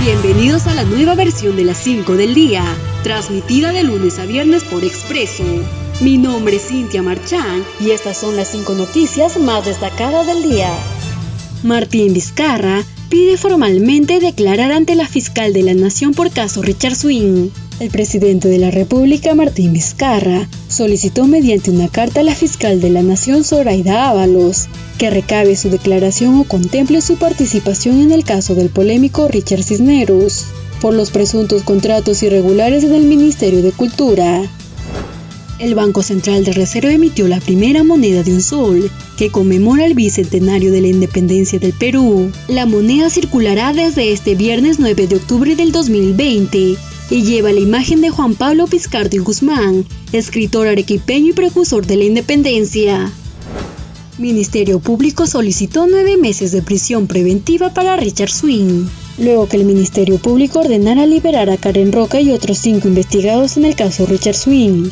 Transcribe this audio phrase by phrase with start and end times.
[0.00, 2.64] Bienvenidos a la nueva versión de las 5 del día,
[3.02, 5.44] transmitida de lunes a viernes por Expreso.
[6.00, 10.72] Mi nombre es Cintia Marchán y estas son las 5 noticias más destacadas del día.
[11.62, 17.50] Martín Vizcarra pide formalmente declarar ante la fiscal de la Nación por caso Richard Swing.
[17.80, 22.88] El presidente de la República, Martín Vizcarra, solicitó mediante una carta a la fiscal de
[22.88, 28.54] la Nación, Zoraida Ábalos, que recabe su declaración o contemple su participación en el caso
[28.54, 30.46] del polémico Richard Cisneros
[30.80, 34.42] por los presuntos contratos irregulares del Ministerio de Cultura.
[35.60, 39.92] El Banco Central de Reserva emitió la primera moneda de un sol, que conmemora el
[39.92, 42.32] bicentenario de la independencia del Perú.
[42.48, 46.76] La moneda circulará desde este viernes 9 de octubre del 2020
[47.10, 51.96] y lleva la imagen de Juan Pablo Piscardo y Guzmán, escritor arequipeño y precursor de
[51.96, 53.12] la independencia.
[54.16, 58.86] Ministerio Público solicitó nueve meses de prisión preventiva para Richard Swing,
[59.18, 63.66] luego que el Ministerio Público ordenara liberar a Karen Roca y otros cinco investigados en
[63.66, 64.88] el caso Richard Swing.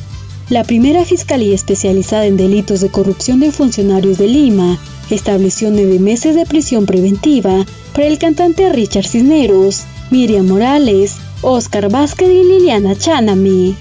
[0.50, 4.78] La primera Fiscalía Especializada en Delitos de Corrupción de Funcionarios de Lima
[5.10, 12.30] estableció nueve meses de prisión preventiva para el cantante Richard Cisneros, Miriam Morales, Oscar Vázquez
[12.30, 13.76] y Liliana Chanami.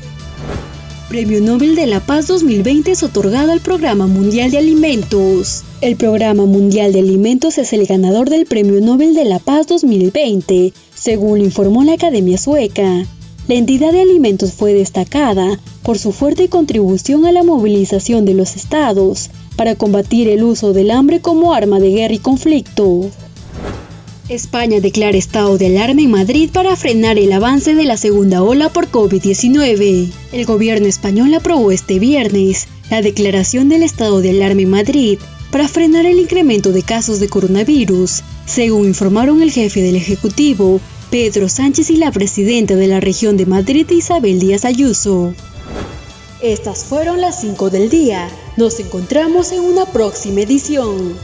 [1.07, 5.63] Premio Nobel de la Paz 2020 es otorgado al Programa Mundial de Alimentos.
[5.79, 10.73] El Programa Mundial de Alimentos es el ganador del Premio Nobel de la Paz 2020,
[10.93, 13.05] según informó la Academia Sueca.
[13.47, 18.57] La entidad de alimentos fue destacada por su fuerte contribución a la movilización de los
[18.57, 23.09] estados para combatir el uso del hambre como arma de guerra y conflicto.
[24.27, 28.67] España declara estado de alarma en Madrid para frenar el avance de la segunda ola
[28.67, 30.11] por COVID-19.
[30.33, 35.19] El gobierno español aprobó este viernes la declaración del estado de alarma en Madrid
[35.51, 41.47] para frenar el incremento de casos de coronavirus, según informaron el jefe del Ejecutivo, Pedro
[41.47, 45.33] Sánchez y la presidenta de la región de Madrid, Isabel Díaz Ayuso.
[46.41, 48.30] Estas fueron las 5 del día.
[48.58, 51.15] Nos encontramos en una próxima edición.